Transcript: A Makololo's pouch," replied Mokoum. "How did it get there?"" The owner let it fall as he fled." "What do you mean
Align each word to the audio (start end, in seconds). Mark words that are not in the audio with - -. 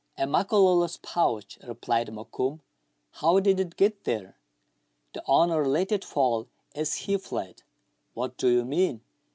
A 0.17 0.25
Makololo's 0.25 0.97
pouch," 0.97 1.59
replied 1.61 2.07
Mokoum. 2.11 2.61
"How 3.11 3.39
did 3.39 3.59
it 3.59 3.75
get 3.77 4.03
there?"" 4.03 4.35
The 5.13 5.21
owner 5.27 5.63
let 5.67 5.91
it 5.91 6.03
fall 6.03 6.47
as 6.73 6.95
he 7.05 7.17
fled." 7.17 7.61
"What 8.15 8.35
do 8.35 8.49
you 8.49 8.65
mean 8.65 9.01